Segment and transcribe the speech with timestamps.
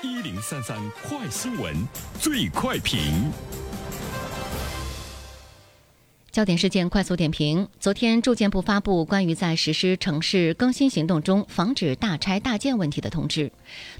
[0.00, 1.74] 一零三三快新闻，
[2.20, 3.00] 最快评。
[6.30, 13.50] 焦点事件快速点评：昨天，住建部发布关于在实施城市更新行动中防止大拆大建问题的通知。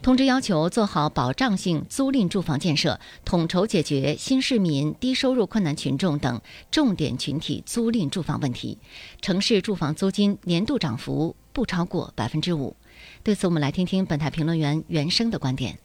[0.00, 6.40] 通知要求做好保障性租赁住房建设，统筹解决新市民、低收入困难群众等
[6.70, 8.78] 重点群体租赁住房问题。
[9.20, 12.76] 城市住房租金年度涨幅不超过百分之五。
[13.24, 15.76] 对此，我们来听听本台评论员袁生的观点。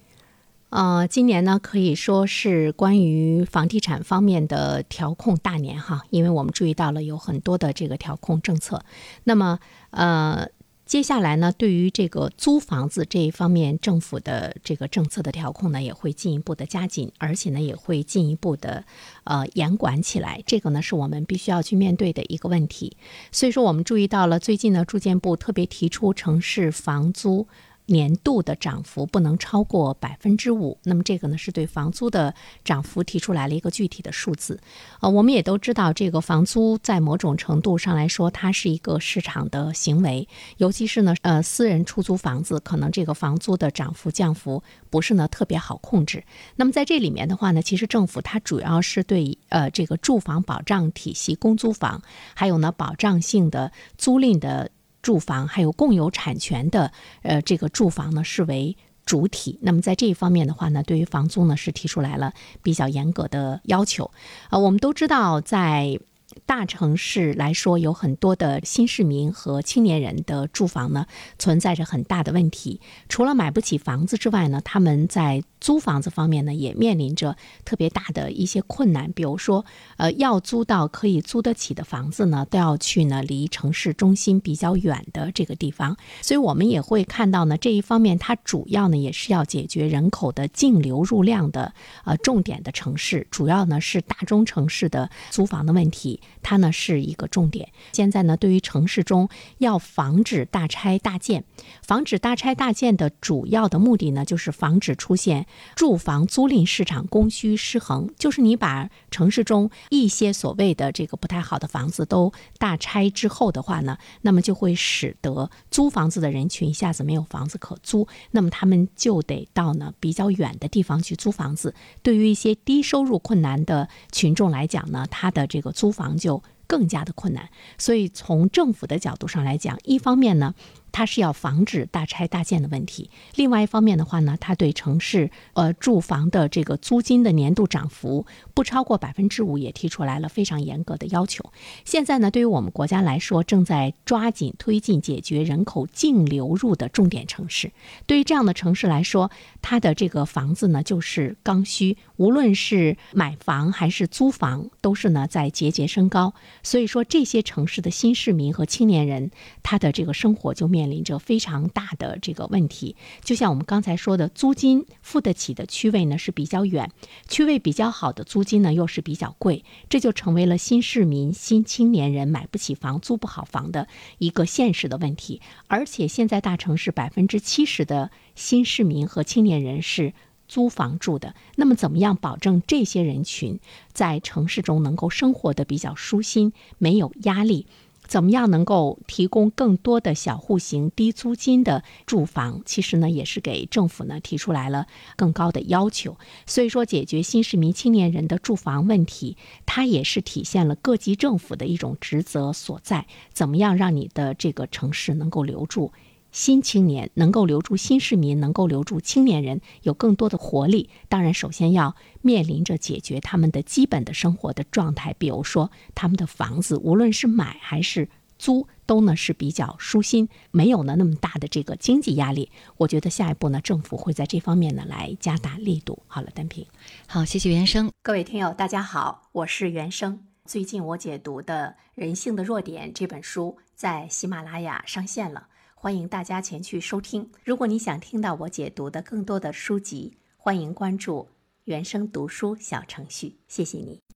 [0.74, 8.84] 呃，今年呢可以说是关于房地产方面的调控大年哈，因为我们注意到了有很多的这个调控政策。
[9.24, 9.60] 那么，
[9.92, 10.48] 呃，
[10.88, 18.84] 接下来呢，对于这个租房子这一方面，政府的这个政策的调控呢，也会进一步的加紧，而且呢，也会进一步的
[19.26, 20.42] 呃严管起来。
[20.48, 22.98] 这个呢，是我们必须要去面对的一个问题。
[23.32, 27.48] 所以说，我们注意到了最近呢，住建部特别提出城市房租。
[27.86, 34.60] 年度的涨幅不能超过百分之五，那么这个呢是对房租的涨幅提出来了一个具体的数字。
[35.02, 46.24] 呃，我们也都知道，这个房租在某种程度上来说，它是一个市场的行为，尤其是呢，呃，私人出租房子，可能这个房租的涨幅降幅不是呢特别好控制。
[46.56, 52.02] 那么在这里面的话呢，其实政府它主要是对呃这个住房保障体系公租房，
[52.34, 54.72] 还有呢保障性的租赁的。
[55.04, 59.60] 住房还有共有产权的，呃，这个住房呢视为主体。
[59.62, 64.10] 那么在这一方面的话呢，对于房租呢是提出来了比较严格的要求。
[64.50, 66.00] 呃，我们都知道在。
[66.46, 71.06] 大城市来说，有很多的新市民和青年人的住房呢，
[71.40, 72.80] 存在着很大的问题。
[73.10, 79.12] 除了买不起房子之外呢，他们在租房子方面呢，也面临着特别大的一些困难。
[79.14, 79.66] 比如说，
[79.98, 85.96] 呃，要租到可以租得起的房子呢，都要去呢离城市中心比较远的这个地方。
[86.22, 96.20] 所以我们也会看到呢，这一方面它主要呢也是要解决人口的净流入量的呃重点的城市，主要呢是大中城市的租房的问题。
[96.42, 97.70] 它呢是一个重点。
[97.92, 101.44] 现在呢，对于城市中要防止大拆大建，
[101.82, 105.46] 防止大拆大建的主要的目的呢，就是防止出现
[105.76, 108.10] 住房租赁市场供需失衡。
[108.18, 121.74] 就是你把城市中一些所谓的这个不太好的房子都大拆之后的话呢，那么就会使得租房子的人群一下子没有房子可租，那么他们就得到呢比较远的地方去租房子。
[122.02, 130.54] 对于一些低收入困难的群众来讲呢，他的这个租房就更加的困难，所以从政府的角度上来讲，一方面呢。
[130.94, 133.10] 它是要防止大拆大建的问题。
[133.36, 141.52] 另外一方面的话呢，它对城市呃住房的这个租金的年度涨幅不超过百分之五，也提出来了非常严格的要求。
[141.84, 147.72] 现在呢，对于我们国家来说，正在抓紧推进解决人口净流入的重点城市。
[148.06, 149.32] 对于这样的城市来说，
[149.64, 156.36] 它的这个房子呢就是刚需，无论是买房还是租房，都是呢在节节升高。
[156.62, 159.32] 所以说，这些城市的新市民和青年人，
[159.64, 160.83] 他的这个生活就面。
[160.84, 166.92] 面临着非常大的这个问题，就像我们刚才说的，租金付得起的区位呢是比较远，
[167.30, 173.88] 区位比较好的租金呢又是比较贵，这就成为了新市民、新青年人买不起房、租不好房的
[174.18, 175.40] 一个现实的问题。
[175.68, 180.14] 而且现在大城市百分之七十的新市民和青年人是
[180.50, 183.62] 租房住的，那么怎么样保证这些人群
[183.94, 187.68] 在城市中能够生活的比较舒心、没有压力？
[188.06, 192.62] 怎么样能够提供更多的小户型、低租金的住房？
[192.66, 196.18] 其实呢，也是给政府呢提出来了更高的要求。
[196.46, 203.08] 所以说，解决新市民青年人的住房问题，它也是体现了各级政府的一种职责所在。
[203.32, 205.92] 怎么样让你的这个城市能够留住？
[206.34, 210.90] 新青年能够留住新市民，能够留住青年人，有更多的活力。
[211.08, 222.50] 当然，首先要面临着解决他们的基本的生活的状态，比如说他们的房子，无论是买还是租，都呢是比较舒心，没有呢那么大的这个经济压力。
[222.78, 226.02] 我觉得下一步呢，政府会在这方面呢来加大力度。
[226.08, 226.66] 好了，单平，
[227.06, 227.92] 好，谢谢原生。
[228.02, 230.20] 各位听友，大家好，我是原生。
[230.46, 235.50] 最近我解读的《人性的弱点》这本书在喜马拉雅上线了。
[235.84, 237.30] 欢迎大家前去收听。
[237.44, 241.28] 如果你想听到我解读的更多的书籍，欢迎关注
[241.66, 243.36] 原声读书小程序。
[243.50, 244.04] 谢谢你。